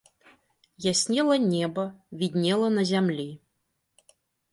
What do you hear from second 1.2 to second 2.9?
неба, вiднела на